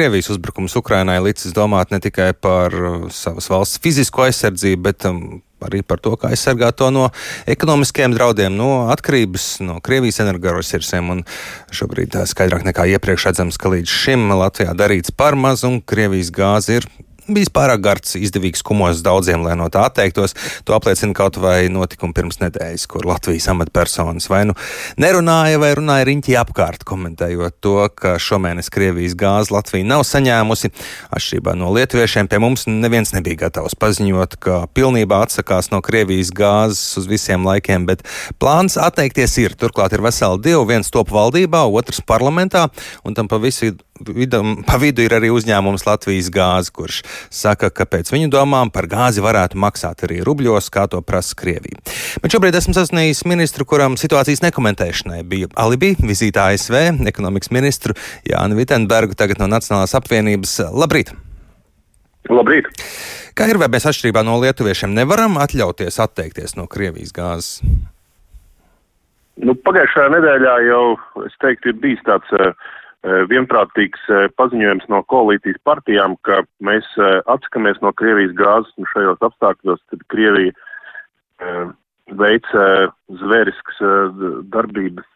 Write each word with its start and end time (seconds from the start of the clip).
Krievijas 0.00 0.30
uzbrukums 0.32 0.72
Ukrainai 0.80 1.18
licis 1.20 1.52
domāt 1.52 1.90
ne 1.92 1.98
tikai 2.00 2.30
par 2.32 2.72
uh, 2.72 3.02
savas 3.12 3.50
valsts 3.52 3.82
fizisko 3.84 4.22
aizsardzību, 4.24 4.80
bet 4.86 5.04
um, 5.04 5.18
arī 5.60 5.82
par 5.84 6.00
to, 6.00 6.14
kā 6.16 6.30
aizsargāt 6.32 6.78
to 6.80 6.88
no 6.88 7.02
ekonomiskiem 7.44 8.14
draudiem, 8.16 8.56
no 8.56 8.86
atkarības 8.94 9.50
no 9.60 9.76
Krievijas 9.84 10.22
energoresursiem. 10.24 11.20
Šobrīd 11.76 12.14
tā 12.16 12.24
skaidrāk 12.24 12.64
nekā 12.64 12.88
iepriekš 12.94 13.28
redzams, 13.28 13.60
ka 13.60 13.74
līdz 13.74 13.92
šim 13.92 14.24
Latvijā 14.40 14.72
darīts 14.72 15.12
par 15.12 15.36
maz 15.36 15.66
un 15.68 15.82
Krievijas 15.84 16.32
gāze 16.32 16.80
ir 16.80 16.88
bijis 17.28 17.50
pārāk 17.52 17.82
garš, 17.84 18.14
izdevīgs 18.20 18.62
kumos 18.66 19.02
daudziem, 19.04 19.42
lai 19.44 19.56
no 19.58 19.68
tā 19.72 19.84
atteiktos. 19.88 20.34
To 20.68 20.74
apliecina 20.76 21.16
kaut 21.16 21.38
vai 21.40 21.68
notikumi 21.72 22.16
pirms 22.16 22.40
nedēļas, 22.42 22.86
kur 22.90 23.06
Latvijas 23.08 23.48
amatpersonas 23.52 24.28
vai 24.30 24.44
nu 24.48 24.56
nerunāja, 25.00 25.60
vai 25.62 25.72
runāja 25.78 26.08
riņķī 26.08 26.36
apkārt, 26.40 26.84
komentējot 26.88 27.58
to, 27.64 27.76
ka 27.94 28.16
šomēnes 28.22 28.70
Krievijas 28.72 29.16
gāzi 29.18 29.54
Latvija 29.54 29.88
nav 29.88 30.04
saņēmusi. 30.08 30.72
Atšķirībā 31.16 31.56
no 31.58 31.72
lietuviešiem 31.76 32.30
pie 32.30 32.40
mums 32.42 32.66
neviens 32.70 33.14
nebija 33.16 33.44
gatavs 33.46 33.76
paziņot, 33.80 34.38
ka 34.40 34.62
pilnībā 34.76 35.22
atsakās 35.26 35.70
no 35.74 35.82
Krievijas 35.84 36.32
gāzes 36.36 37.00
uz 37.00 37.10
visiem 37.10 37.46
laikiem, 37.46 37.86
bet 37.90 38.06
plāns 38.40 38.78
atteikties 38.80 39.36
ir. 39.42 39.58
Turklāt 39.60 39.92
ir 39.92 40.04
veseli 40.04 40.40
divi, 40.46 40.64
viens 40.70 40.88
top 40.92 41.10
valdībā, 41.12 41.66
otrs 41.68 42.00
parlamentā, 42.06 42.68
un 43.04 43.16
tam 43.18 43.28
pa 43.28 43.40
visu 43.42 43.74
vidam, 44.06 44.60
pa 44.66 44.78
vidu 44.80 45.04
ir 45.04 45.14
arī 45.16 45.30
uzņēmums 45.34 45.84
Latvijas 45.86 46.30
gāze, 46.32 46.72
kurš 46.74 47.00
saka, 47.32 47.70
ka 47.74 47.86
pēc 47.88 48.12
viņu 48.12 48.30
domām 48.32 48.72
par 48.74 48.88
gāzi 48.90 49.22
varētu 49.24 49.60
maksāt 49.60 50.04
arī 50.06 50.20
rubļos, 50.26 50.70
kā 50.72 50.86
to 50.90 51.02
prasa 51.04 51.36
Krievija. 51.38 51.80
Bet 52.22 52.34
šobrīd 52.34 52.56
esmu 52.58 52.74
sasniedzis 52.76 53.26
ministru, 53.28 53.66
kuram 53.68 53.98
situācijas 54.00 54.44
nekomentēšanai 54.46 55.22
bija 55.28 55.50
alibi 55.60 55.94
vizītā 56.00 56.50
ASV, 56.54 56.78
ekonomikas 57.10 57.52
ministru 57.54 57.96
Jānu 58.28 58.58
Vitenbergu, 58.58 59.18
tagad 59.18 59.42
no 59.42 59.50
Nacionālās 59.50 59.96
apvienības. 59.98 60.58
Labrīt! 60.72 61.14
Labrīt! 62.30 62.68
Kā 63.36 63.46
ir, 63.48 63.60
vai 63.60 63.70
mēs 63.72 63.86
atšķirībā 63.88 64.24
no 64.26 64.36
lietuviešiem 64.42 64.92
nevaram 64.92 65.38
atļauties 65.40 66.00
atteikties 66.02 66.58
no 66.58 66.66
Krievijas 66.70 67.14
gāzes? 67.16 67.60
Nu, 69.40 69.54
pagājušajā 69.56 70.10
nedēļā 70.12 70.54
jau, 70.66 70.84
es 71.24 71.36
teiktu, 71.40 71.72
ir 71.72 71.78
bijis 71.80 72.02
tāds 72.04 72.28
uh, 72.36 72.50
vienprātīgs 73.04 74.00
eh, 74.12 74.26
paziņojums 74.36 74.88
no 74.92 75.02
koalīcijas 75.08 75.60
partijām, 75.64 76.16
ka 76.26 76.42
mēs 76.60 76.84
eh, 77.00 77.20
atsakamies 77.32 77.80
no 77.80 77.94
Krievijas 77.96 78.34
gāzes 78.36 78.72
un 78.76 78.88
šajos 78.92 79.22
apstākļos, 79.30 79.80
kad 79.92 80.04
Krievija 80.12 80.52
veic 82.20 82.44
zvērisks 83.16 83.78
darbības 84.52 85.06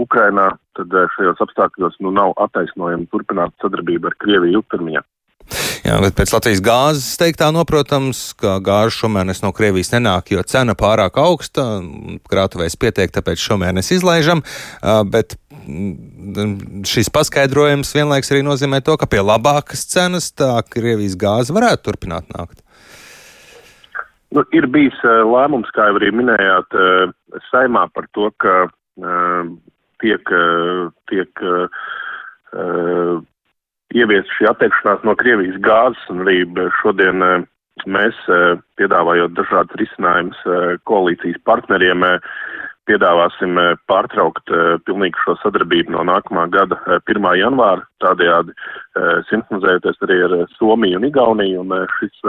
Ukrainā, 0.00 0.48
tad 0.74 0.96
šajos 1.14 1.42
apstākļos 1.44 2.00
nu, 2.02 2.10
nav 2.16 2.32
attaisnojami 2.42 3.06
turpināt 3.12 3.54
sadarbību 3.62 4.10
ar 4.10 4.16
Krieviju 4.24 4.58
ilgtermiņā. 4.58 5.04
Jā, 5.84 5.96
bet 6.02 6.16
pēc 6.18 6.32
Latvijas 6.34 6.62
gāzes 6.64 7.18
teiktā 7.20 7.48
noprotams, 7.54 8.30
ka 8.38 8.58
gāžu 8.64 9.04
šomēnes 9.04 9.42
no 9.44 9.52
Krievijas 9.56 9.92
nenāk, 9.94 10.32
jo 10.34 10.42
cena 10.46 10.76
pārāk 10.78 11.18
augsta, 11.20 11.66
krātuvēs 12.30 12.76
pietiek, 12.80 13.12
tāpēc 13.14 13.42
šomēnes 13.42 13.90
izlaižam, 13.96 14.44
bet 15.10 15.36
mm, 15.64 16.84
šis 16.88 17.10
paskaidrojums 17.14 17.94
vienlaiks 17.96 18.30
arī 18.34 18.44
nozīmē 18.46 18.82
to, 18.86 18.96
ka 19.00 19.08
pie 19.10 19.22
labākas 19.24 19.86
cenas 19.90 20.30
tā 20.36 20.52
Krievijas 20.70 21.16
gāze 21.20 21.56
varētu 21.56 21.88
turpināt 21.88 22.28
nākt. 22.36 22.60
Nu, 24.30 24.44
ir 24.54 24.68
bijis 24.70 24.98
lēmums, 25.02 25.72
kā 25.74 25.88
jau 25.88 25.96
arī 25.98 26.12
minējāt, 26.14 26.76
saimā 27.50 27.88
par 27.90 28.06
to, 28.14 28.28
ka 28.38 28.68
tiek, 30.04 30.30
tiek 31.10 31.42
ievies 33.96 34.28
šī 34.36 34.48
atteikšanās 34.50 35.02
no 35.06 35.16
Krievijas 35.18 35.58
gāzes, 35.64 36.02
un 36.12 36.22
arī 36.24 36.42
šodien 36.80 37.24
eh, 37.26 37.46
mēs, 37.90 38.18
eh, 38.30 38.60
piedāvājot 38.80 39.34
dažādas 39.38 39.80
risinājumus 39.80 40.40
eh, 40.46 40.76
koalīcijas 40.88 41.40
partneriem, 41.48 42.06
piedāvāsim 42.88 43.58
pārtraukt 43.90 44.52
pilnīgi 44.86 45.20
šo 45.24 45.36
sadarbību 45.42 45.94
no 45.94 46.04
nākamā 46.08 46.46
gada 46.52 46.78
1. 47.00 47.28
janvāra, 47.40 47.84
tādējādi 48.04 48.54
sinhronizējoties 49.30 50.00
arī 50.06 50.20
ar 50.26 50.36
Somiju 50.56 51.00
un 51.00 51.08
Igauniju, 51.10 51.64
un 51.64 51.74
šis 51.98 52.22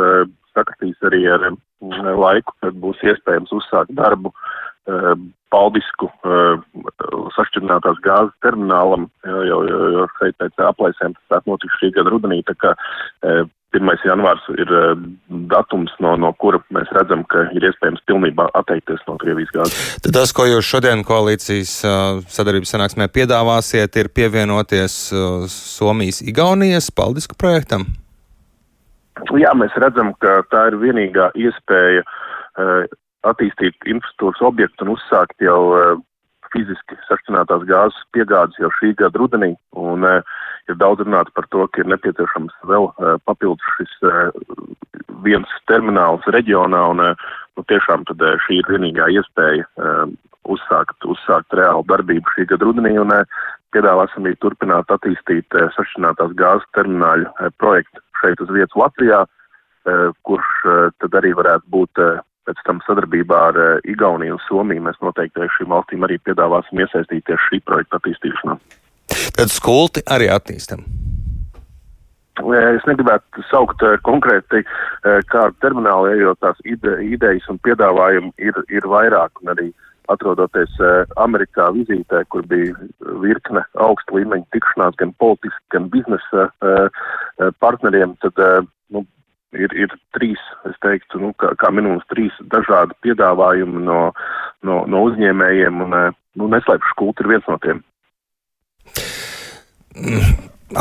sakatīs 0.55 0.99
arī 1.07 1.23
ar 1.31 1.51
laiku, 1.81 2.53
kad 2.63 2.75
būs 2.83 2.99
iespējams 3.07 3.53
uzsākt 3.57 3.93
darbu 3.97 4.33
Paldisku 5.51 6.07
sašķirinātās 7.35 7.99
gāzes 8.05 8.35
terminālam, 8.45 9.09
jo, 9.27 9.63
jo, 9.67 9.79
jo 9.95 10.05
šeit 10.19 10.37
pēc 10.41 10.61
aplēsēm 10.67 11.15
tas 11.17 11.25
tā 11.33 11.41
notiks 11.49 11.79
šī 11.81 11.91
gada 11.97 12.13
rudenī, 12.13 12.39
tā 12.47 12.55
kā 12.59 12.75
1. 13.71 14.03
janvārs 14.03 14.43
ir 14.59 14.71
datums, 15.51 15.93
no, 16.03 16.17
no 16.19 16.33
kura 16.41 16.59
mēs 16.75 16.89
redzam, 16.95 17.23
ka 17.31 17.45
ir 17.55 17.63
iespējams 17.69 18.03
pilnībā 18.09 18.49
atteikties 18.59 18.99
no 19.07 19.15
Krievijas 19.21 19.53
gāzes. 19.55 19.79
Tad 20.03 20.17
tas, 20.17 20.33
ko 20.35 20.47
jūs 20.49 20.67
šodien 20.67 21.05
koalīcijas 21.07 21.77
sadarbības 22.35 22.75
sanāksmē 22.75 23.07
piedāvāsiet, 23.15 23.95
ir 24.01 24.11
pievienoties 24.11 24.97
Somijas-Igaunijas 25.55 26.91
Paldisku 26.95 27.39
projektam? 27.39 27.87
Jā, 29.37 29.53
mēs 29.55 29.75
redzam, 29.79 30.11
ka 30.19 30.41
tā 30.51 30.67
ir 30.71 30.79
vienīgā 30.81 31.31
iespēja 31.39 32.03
attīstīt 33.27 33.87
infrastruktūras 33.87 34.41
objektu 34.49 34.87
un 34.87 34.95
uzsākt 34.97 35.43
jau 35.45 36.01
fiziski 36.53 36.97
sašķinātās 37.07 37.65
gāzes 37.69 37.99
piegādes 38.15 38.59
jau 38.61 38.71
šī 38.79 38.93
gada 38.99 39.21
rudenī. 39.21 39.53
Un, 39.77 40.05
uh, 40.07 40.21
ir 40.69 40.77
daudz 40.79 41.03
runāts 41.05 41.33
par 41.35 41.47
to, 41.53 41.67
ka 41.71 41.83
ir 41.83 41.89
nepieciešams 41.91 42.55
vēl 42.69 42.89
uh, 42.89 43.15
papildus 43.27 43.77
šis 43.77 43.93
uh, 44.07 44.33
viens 45.25 45.55
termināls 45.69 46.27
reģionā, 46.35 46.81
un 46.93 47.03
nu, 47.03 47.63
tiešām 47.69 48.05
tad 48.09 48.23
šī 48.45 48.61
ir 48.61 48.69
vienīgā 48.71 49.09
iespēja 49.13 49.67
uzsākt, 50.49 51.05
uzsākt 51.05 51.53
reālu 51.53 51.83
darbību 51.91 52.33
šī 52.33 52.47
gada 52.49 52.65
rudenī, 52.65 52.95
un 52.97 53.13
piedāvāsim 53.75 54.25
arī 54.25 54.33
turpināt 54.41 54.89
attīstīt 54.89 55.57
sašķinātās 55.75 56.33
gāzes 56.39 56.65
termināļu 56.73 57.51
projektu 57.61 58.01
šeit 58.23 58.41
uz 58.41 58.49
vietas 58.55 58.79
Latvijā, 58.81 59.21
kurš 60.25 60.49
tad 61.03 61.19
arī 61.21 61.35
varētu 61.37 61.69
būt 61.75 62.01
pēc 62.47 62.61
tam 62.67 62.81
sadarbībā 62.85 63.41
ar 63.51 63.59
uh, 63.59 63.69
Igauniju 63.89 64.37
un 64.37 64.41
Somiju 64.47 64.85
mēs 64.87 64.99
noteikti 65.05 65.49
šīm 65.57 65.73
valstīm 65.73 66.07
arī 66.07 66.17
piedāvāsim 66.25 66.81
iesaistīties 66.83 67.45
šī 67.49 67.61
projekta 67.67 68.01
attīstīšanā. 68.01 68.57
Tad 69.37 69.53
skulti 69.53 70.03
arī 70.09 70.31
attīstam. 70.33 70.85
Es 72.41 72.85
negribētu 72.89 73.43
saukt 73.49 73.83
uh, 73.85 73.97
konkrēti 74.07 74.63
uh, 74.63 75.21
kādu 75.29 75.55
terminālu, 75.63 76.15
jo 76.21 76.35
tās 76.41 76.59
ide, 76.65 76.97
idejas 77.05 77.47
un 77.51 77.61
piedāvājumi 77.65 78.33
ir, 78.41 78.57
ir 78.73 78.87
vairāk 78.89 79.43
un 79.43 79.55
arī 79.55 79.71
atrodoties 80.11 80.73
Amerikā 81.21 81.69
vizītē, 81.71 82.25
kur 82.33 82.43
bija 82.49 82.73
virkne 83.21 83.61
augsta 83.79 84.17
līmeņa 84.17 84.43
tikšanās 84.51 84.97
gan 84.99 85.13
politiski, 85.21 85.61
gan 85.71 85.85
biznesa 85.93 86.49
partneriem, 87.63 88.17
tad 88.19 88.41
ir, 89.57 89.73
ir 89.75 89.93
trīs, 90.15 90.41
es 90.69 90.77
teiktu, 90.83 91.19
nu, 91.21 91.31
kā, 91.39 91.53
kā 91.59 91.71
minimums 91.73 92.07
trīs 92.11 92.35
dažādi 92.53 92.95
piedāvājumi 93.05 93.83
no, 93.85 94.01
no, 94.67 94.81
no 94.89 95.05
uzņēmējiem, 95.09 95.81
un 95.85 95.97
eh, 95.97 96.11
nu, 96.39 96.49
neslēpšu 96.51 96.97
kulti 96.99 97.25
ir 97.25 97.33
viens 97.33 97.49
no 97.49 97.57
tiem. 97.63 97.83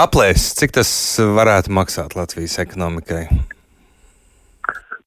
Aplēs, 0.00 0.52
cik 0.58 0.76
tas 0.78 0.90
varētu 1.18 1.72
maksāt 1.74 2.14
Latvijas 2.18 2.60
ekonomikai? 2.62 3.24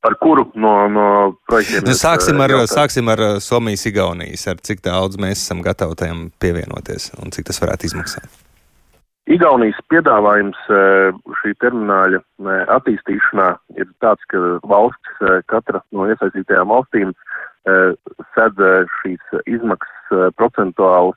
Par 0.04 0.18
kuru 0.20 0.50
no, 0.60 0.74
no 0.92 1.08
projektiem? 1.48 1.86
Nu, 1.88 1.96
sāksim, 1.96 2.42
ar, 2.44 2.52
jautāt? 2.52 2.76
sāksim 2.76 3.12
ar 3.14 3.28
eh, 3.30 3.36
Somijas, 3.44 3.88
Igaunijas, 3.88 4.48
ar 4.52 4.60
cik 4.60 4.84
daudz 4.84 5.20
mēs 5.22 5.46
esam 5.46 5.64
gatavi 5.64 6.00
tajam 6.04 6.26
pievienoties 6.44 7.14
un 7.24 7.32
cik 7.32 7.48
tas 7.52 7.64
varētu 7.64 7.94
izmaksāt. 7.94 8.43
Igaunijas 9.32 9.78
piedāvājums 9.88 10.58
e, 10.68 10.78
šī 11.40 11.54
termināļa 11.64 12.20
e, 12.20 12.56
attīstīšanā 12.76 13.46
ir 13.80 13.88
tāds, 14.04 14.24
ka 14.28 14.42
valsts, 14.68 15.14
e, 15.24 15.38
katra 15.48 15.80
no 15.96 16.10
iesaistītajām 16.12 16.74
valstīm 16.74 17.16
sedz 18.36 18.58
šīs 19.00 19.36
izmaksas 19.48 20.34
procentuāli 20.36 21.14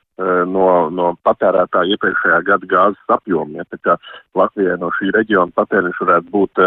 no, 0.47 0.67
no 0.95 1.09
patērētāja 1.27 1.97
iepriekšējā 1.97 2.37
gada 2.47 2.69
gāzes 2.71 3.11
apjoma. 3.11 3.65
Ja, 3.83 3.97
Latvijai 4.39 4.77
no 4.79 4.87
šī 4.95 5.11
reģiona 5.17 5.51
patēriņš 5.59 5.99
varētu 6.05 6.31
būt 6.31 6.61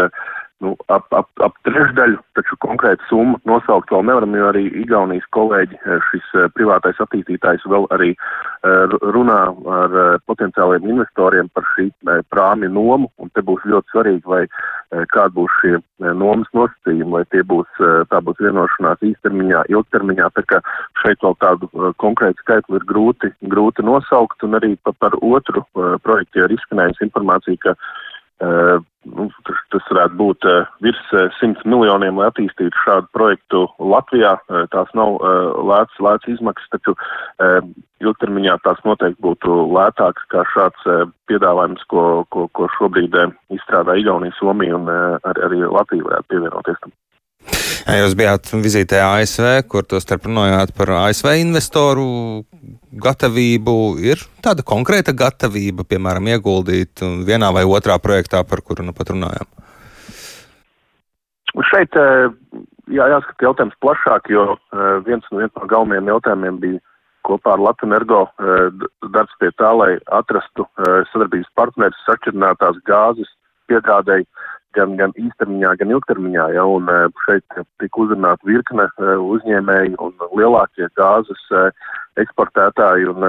nu, 0.61 0.75
ap, 0.93 1.07
ap, 1.17 1.29
ap 1.41 1.57
trešdaļu, 1.65 2.19
taču 2.37 2.57
konkrēta 2.61 3.03
summa 3.09 3.39
nosaukt 3.49 3.91
vēl 3.93 4.05
nevaram, 4.07 4.35
jo 4.37 4.49
arī 4.51 4.63
Igaunijas 4.83 5.25
kolēģi, 5.35 5.79
eh, 5.81 6.03
šis 6.09 6.27
eh, 6.37 6.47
privātais 6.55 6.99
attīstītājs 7.03 7.65
vēl 7.71 7.87
arī 7.95 8.11
eh, 8.13 8.95
runā 9.15 9.39
ar 9.77 9.97
potenciāliem 10.29 10.85
investoriem 10.93 11.49
par 11.55 11.65
šī 11.73 11.89
prāmi 12.33 12.69
nomu, 12.69 13.09
un 13.21 13.31
te 13.35 13.43
būs 13.45 13.65
ļoti 13.67 13.93
svarīgi, 13.93 14.23
vai 14.29 14.43
kāda 15.13 15.31
būs 15.37 15.53
šie 15.61 15.77
nomas 16.19 16.49
nosacījumi, 16.57 17.13
vai 17.13 17.21
tie 17.31 17.41
būs, 17.47 17.67
tā 18.11 18.19
būs 18.25 18.41
vienošanās 18.43 19.03
īstermiņā, 19.07 19.63
ilgtermiņā, 19.71 20.27
tā 20.35 20.43
ka 20.51 20.59
šeit 20.99 21.23
vēl 21.23 21.37
tādu 21.39 21.69
konkrētu 22.03 22.43
skaitli 22.43 22.79
ir 22.81 22.87
grūti, 22.89 23.31
grūti 23.53 23.85
nosaukt, 23.87 24.43
un 24.43 24.59
arī 24.59 24.73
pa, 24.83 24.91
par 24.99 25.15
otru 25.21 25.63
projektu 26.03 26.43
ir 26.43 26.57
izskanējusi 26.57 27.07
informācija, 27.07 27.61
ka 27.63 27.77
Nu, 28.41 29.25
tas, 29.45 29.85
varētu 29.89 30.17
būt 30.17 30.45
virs 30.85 31.01
100 31.39 31.65
miljoniem, 31.65 32.17
lai 32.17 32.27
attīstītu 32.29 32.83
šādu 32.83 33.09
projektu 33.17 33.63
Latvijā. 33.81 34.35
Tās 34.73 34.93
nav 34.97 35.17
lētas, 35.65 35.97
lētas 36.05 36.35
izmaksas, 36.35 36.69
taču 36.73 36.93
ilgtermiņā 38.01 38.59
tās 38.65 38.81
noteikti 38.85 39.21
būtu 39.25 39.57
lētākas 39.73 40.29
kā 40.33 40.45
šāds 40.53 40.89
piedāvājums, 41.29 41.85
ko, 41.89 42.05
ko, 42.33 42.45
ko 42.57 42.69
šobrīd 42.77 43.17
izstrādā 43.57 43.97
Igaunija, 44.01 44.37
Somija 44.37 44.77
un 44.77 44.89
arī, 44.89 45.47
arī 45.49 45.63
Latvija 45.65 46.09
varētu 46.09 46.33
pievienoties 46.35 46.81
tam. 46.85 46.93
Jūs 47.81 48.13
bijāt 48.17 48.49
vizītē 48.53 48.99
ASV, 49.01 49.47
kur 49.69 49.85
to 49.87 49.99
starp 50.01 50.27
runājāt 50.29 50.73
par 50.77 50.91
ASV 50.99 51.31
investoru 51.41 52.05
gatavību. 52.91 53.75
Ir 54.05 54.21
tāda 54.45 54.65
konkrēta 54.67 55.15
gatavība, 55.17 55.85
piemēram, 55.89 56.29
ieguldīt 56.35 57.01
vienā 57.25 57.49
vai 57.55 57.65
otrā 57.65 57.97
projektā, 58.03 58.43
par 58.45 58.61
kuru 58.61 58.85
nu 58.85 58.93
pat 58.97 59.13
runājām? 59.13 59.49
Šeit 61.71 61.97
eh, 61.99 62.29
jā, 62.93 63.09
jāskata 63.11 63.49
jautājums 63.49 63.81
plašāk, 63.83 64.29
jo 64.31 64.45
eh, 64.53 65.01
viens 65.07 65.25
no, 65.31 65.41
viens 65.41 65.51
no 65.57 65.67
galvenajiem 65.67 66.13
jautājumiem 66.13 66.61
bija 66.61 66.79
kopā 67.27 67.55
ar 67.55 67.65
Latviju 67.65 67.89
Energo 67.89 68.21
eh, 68.29 68.85
darbs 69.11 69.35
pie 69.41 69.51
tā, 69.59 69.73
lai 69.75 69.91
atrastu 70.21 70.67
sadarbības 71.11 71.51
partnerus 71.59 72.05
sašķirinātās 72.07 72.79
gāzes 72.87 73.29
piegādēji 73.71 74.29
gan, 74.77 74.95
gan 74.99 75.15
īstermiņā, 75.19 75.73
gan 75.81 75.95
ilgtermiņā. 75.95 76.45
Ja, 76.57 76.67
un 76.67 76.89
e, 76.91 76.99
šeit 77.25 77.57
tika 77.81 78.03
uzrunāta 78.03 78.47
virkne 78.47 78.87
e, 78.89 79.15
uzņēmēji 79.37 79.97
un 80.03 80.15
lielākie 80.37 80.89
gāzes 80.99 81.43
e, 81.51 81.65
eksportētāji 82.23 83.09
un, 83.13 83.27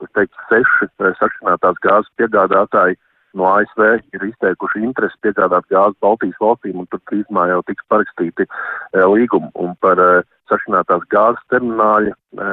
es 0.00 0.10
teiktu, 0.16 0.48
seši 0.50 0.90
sašķinātās 1.20 1.80
gāzes 1.84 2.12
piegādātāji 2.20 2.98
no 3.34 3.46
ASV 3.46 3.82
ir 4.14 4.24
izteikuši 4.26 4.82
interesi 4.82 5.18
piegādāt 5.24 5.68
gāzi 5.70 5.98
Baltijas 6.02 6.38
valstīm, 6.42 6.80
un 6.82 6.88
tur 6.90 7.02
drīzumā 7.10 7.46
jau 7.50 7.60
tiks 7.68 7.86
parakstīti 7.92 8.46
e, 8.46 9.04
līgumi. 9.14 9.50
Un 9.62 9.76
par 9.84 10.00
e, 10.02 10.08
sašķinātās 10.50 11.06
gāzes 11.14 11.46
termināļa 11.52 12.14
e, 12.14 12.48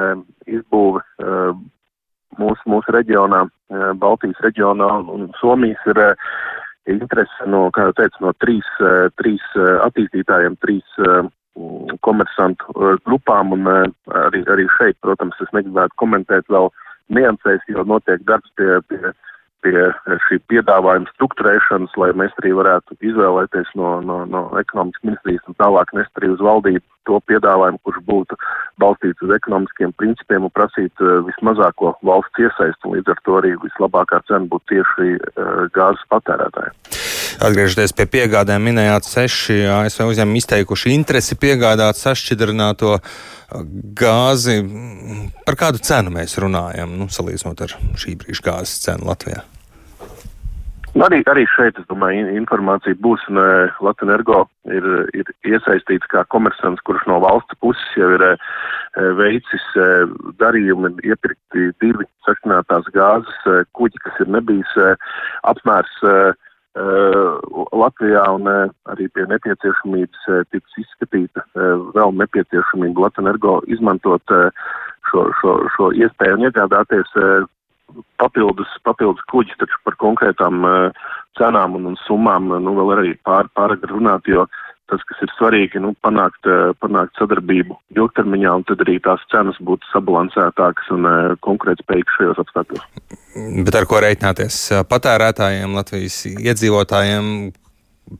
izbūvi 0.58 1.02
e, 1.02 1.40
mūsu, 2.38 2.70
mūsu 2.70 2.94
reģionā, 2.94 3.44
e, 3.46 3.90
Baltijas 4.02 4.44
reģionā 4.46 4.90
un 5.14 5.30
Somijas 5.40 5.90
ir 5.90 6.02
e, 6.04 6.12
interese 6.88 7.46
no, 7.46 7.68
kā 7.74 7.88
jau 7.88 7.94
teicu, 8.00 8.22
no 8.24 8.32
trīs, 8.42 8.68
eh, 8.82 9.08
trīs 9.20 9.44
eh, 9.56 9.76
attīstītājiem, 9.86 10.58
trīs 10.64 10.98
eh, 11.04 11.28
komersantu 12.06 12.74
grupām, 13.02 13.50
un 13.56 13.66
arī, 13.66 14.44
arī 14.46 14.68
šeit, 14.76 14.94
protams, 15.02 15.40
es 15.42 15.50
negribētu 15.56 15.96
komentēt 15.98 16.46
vēl 16.54 16.68
niansēs, 17.10 17.64
jo 17.72 17.82
notiek 17.82 18.22
darbs 18.28 18.52
pie, 18.54 18.76
pie 18.86 19.10
pie 19.64 19.88
šī 20.26 20.38
piedāvājuma 20.50 21.10
struktūrēšanas, 21.14 21.96
lai 22.00 22.10
mēs 22.18 22.36
arī 22.42 22.52
varētu 22.58 22.98
izvēlēties 23.10 23.72
no, 23.78 23.98
no, 24.04 24.20
no 24.30 24.44
ekonomikas 24.60 25.04
ministrijas 25.06 25.50
un 25.50 25.58
tālāk 25.62 25.92
nest 25.98 26.20
arī 26.20 26.32
uz 26.34 26.44
valdību 26.44 26.84
to 27.08 27.20
piedāvājumu, 27.30 27.80
kurš 27.88 28.00
būtu 28.08 28.38
balstīts 28.82 29.24
uz 29.24 29.34
ekonomiskiem 29.38 29.94
principiem 30.00 30.46
un 30.48 30.54
prasīt 30.54 31.04
uh, 31.04 31.18
vismazāko 31.26 31.96
valsts 32.06 32.44
iesaistu, 32.44 32.94
līdz 32.96 33.14
ar 33.14 33.22
to 33.24 33.38
arī 33.40 33.54
vislabākā 33.64 34.22
cena 34.28 34.44
būtu 34.52 34.74
tieši 34.76 35.14
uh, 35.16 35.62
gāzes 35.74 36.04
patērētājiem. 36.12 37.07
Atgriežoties 37.38 37.92
pie 37.94 38.08
piegādēm, 38.10 38.64
minējāt 38.66 39.06
seši 39.06 39.60
ASV 39.70 40.08
uzņēmumi 40.10 40.40
izteikuši 40.42 40.90
interesi 40.90 41.36
piegādāt 41.38 41.98
sašķidrināto 42.00 42.96
gāzi. 44.00 44.56
Par 45.46 45.58
kādu 45.60 45.78
cenu 45.86 46.10
mēs 46.16 46.34
runājam, 46.42 46.96
nu, 46.98 47.06
salīdzinot 47.06 47.62
ar 47.62 47.76
šī 48.02 48.16
brīža 48.18 48.42
gāzes 48.48 48.82
cenu 48.82 49.06
Latvijā? 49.06 49.44
Nu, 50.96 51.04
arī, 51.06 51.20
arī 51.30 51.44
šeit, 51.52 51.78
es 51.78 51.86
domāju, 51.86 52.24
informācija 52.40 52.98
būs, 52.98 53.22
un 53.30 53.38
Latvijas 53.38 54.08
energo 54.08 54.40
ir, 54.74 54.88
ir 55.14 55.30
iesaistīts 55.46 56.10
kā 56.10 56.24
komersants, 56.34 56.82
kurš 56.88 57.06
no 57.06 57.20
valsts 57.22 57.54
puses 57.62 57.94
jau 57.94 58.08
ir 58.16 58.24
veicis 59.20 59.68
darījumi, 60.42 60.90
iepirkti 61.06 61.70
divi 61.84 62.08
sašķinātās 62.26 62.90
gāzes 62.98 63.70
kuģi, 63.78 64.02
kas 64.08 64.20
ir 64.26 64.34
nebijis 64.40 64.74
apmērs 65.46 66.02
Latvijā 66.78 68.22
un 68.36 68.48
arī 68.48 69.08
pie 69.14 69.24
nepieciešamības 69.30 70.28
tiks 70.52 70.80
izskatīta 70.84 71.44
vēl 71.96 72.14
nepieciešamība 72.20 73.06
Latvijas 73.06 73.24
energo 73.24 73.54
izmantot 73.66 74.34
šo, 75.10 75.24
šo, 75.40 75.54
šo 75.74 75.90
iespēju 75.98 76.38
un 76.38 76.46
iegādāties 76.48 77.14
papildus, 78.20 78.70
papildus 78.84 79.24
kuģis, 79.32 79.58
taču 79.58 79.80
par 79.84 79.96
konkrētām 79.98 80.62
cenām 81.40 81.78
un, 81.78 81.92
un 81.92 82.00
summām 82.04 82.50
nu, 82.62 82.76
vēl 82.78 82.94
arī 82.98 83.14
pār, 83.26 83.48
pārāk 83.56 83.86
runāt, 83.90 84.28
jo 84.28 84.44
uh, 84.44 84.67
tas, 84.90 85.02
kas 85.08 85.20
ir 85.24 85.32
svarīgi, 85.36 85.82
nu, 85.84 85.94
panākt, 86.04 86.48
eh, 86.48 86.72
panākt 86.82 87.18
sadarbību 87.20 87.76
ilgtermiņā, 87.96 88.54
un 88.60 88.66
tad 88.68 88.82
arī 88.84 88.98
tās 89.04 89.22
cenas 89.32 89.58
būtu 89.64 89.88
sabalansētākas 89.92 90.90
un 90.94 91.08
uh, 91.08 91.36
konkurētspējīgas 91.44 92.18
šajos 92.18 92.42
apstākļos. 92.44 92.86
Bet 93.66 93.78
ar 93.78 93.88
ko 93.90 94.00
reiķināties 94.04 94.60
patērētājiem, 94.90 95.76
Latvijas 95.76 96.22
iedzīvotājiem? 96.32 97.52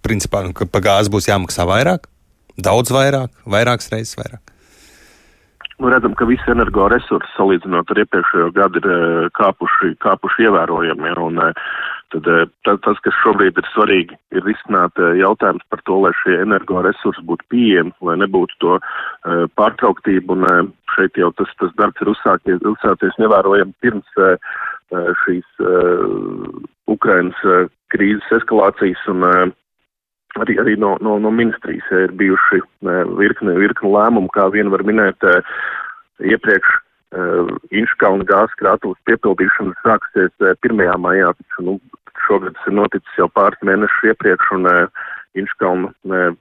Principā, 0.04 0.42
ka 0.52 0.66
par 0.68 0.84
gāzi 0.84 1.12
būs 1.12 1.30
jāmaksā 1.30 1.64
vairāk, 1.68 2.10
daudz 2.60 2.92
vairāk, 2.92 3.32
vairākas 3.48 3.88
reizes 3.94 4.18
vairāk. 4.20 4.42
Nu, 5.78 5.88
redzam, 5.92 6.14
ka 6.18 6.26
visi 6.26 6.50
energoresursi 6.50 7.30
salīdzinot 7.36 7.90
ar 7.92 8.00
iepriekšējo 8.02 8.48
gadu 8.56 8.80
ir 8.82 8.88
eh, 8.90 9.28
kāpuši, 9.38 9.92
kāpuši 10.02 10.48
ievērojami. 10.48 11.06
Ja, 11.06 11.18
un, 11.22 11.38
Tad 12.14 12.24
tas, 12.64 13.00
kas 13.04 13.16
šobrīd 13.20 13.58
ir 13.60 13.66
svarīgi, 13.74 14.16
ir 14.32 14.44
risināt 14.46 14.96
jautājums 15.18 15.64
par 15.68 15.82
to, 15.84 15.98
lai 16.06 16.12
šie 16.22 16.38
energoresursi 16.40 17.24
būtu 17.28 17.44
pieejami, 17.52 17.92
lai 18.08 18.16
nebūtu 18.22 18.56
to 18.64 18.78
uh, 18.78 19.44
pārtrauktību. 19.60 20.38
Un 20.38 20.72
šeit 20.94 21.20
jau 21.20 21.28
tas, 21.36 21.52
tas 21.60 21.74
darbs 21.76 22.00
ir 22.00 22.12
uzsākies, 22.14 22.64
uzsācies 22.72 23.20
nevērojami 23.20 23.76
pirms 23.84 24.22
šīs 25.20 25.64
Ukrainas 26.88 27.70
krīzes 27.92 28.36
eskalācijas. 28.40 29.08
Un, 29.12 29.54
Arī, 30.36 30.54
arī 30.60 30.74
no, 30.78 30.90
no, 31.02 31.14
no 31.18 31.30
ministrijas 31.34 31.86
ir 31.90 32.12
bijuši 32.14 32.60
virkne, 33.18 33.54
virkne 33.58 33.90
lēmumu, 33.90 34.28
kā 34.36 34.44
vien 34.52 34.68
var 34.70 34.84
minēt 34.86 35.24
iepriekš 36.20 36.74
Inškalna 37.72 38.26
gāzes 38.28 38.54
krātuves 38.60 39.00
piepildīšana 39.08 39.72
sāksies 39.80 40.44
uh, 40.44 40.52
1. 40.60 40.82
maijā, 41.00 41.32
taču 41.38 41.64
nu, 41.64 41.74
šogad 42.28 42.56
tas 42.56 42.70
ir 42.70 42.76
noticis 42.78 43.20
jau 43.20 43.28
pāris 43.34 43.64
mēnešus 43.66 44.10
iepriekš, 44.12 44.50
un 44.58 44.68
uh, 44.70 45.06
Inškalna 45.38 45.92
uh, 45.92 46.34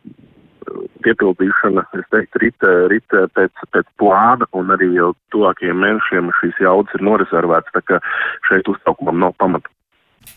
piepildīšana, 1.05 1.83
es 1.99 2.07
teiktu, 2.11 2.41
rit, 2.43 2.67
rit 2.91 3.15
pēc, 3.37 3.63
pēc 3.73 3.87
plāna, 4.01 4.47
un 4.57 4.73
arī 4.75 4.89
jau 4.97 5.13
tuvākajiem 5.33 5.79
mēnešiem 5.83 6.31
šīs 6.41 6.59
jaudas 6.63 6.97
ir 6.97 7.05
norezervētas, 7.07 7.73
tā 7.75 7.83
ka 7.87 8.01
šeit 8.49 8.67
uztraukumam 8.71 9.21
nav 9.23 9.35
pamata. 9.39 9.71